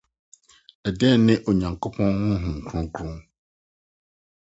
Dɛn 0.99 1.17
Ne 1.25 1.33
Onyankopɔn 1.49 2.11
Honhom 2.43 2.57
Kronkron? 2.67 3.17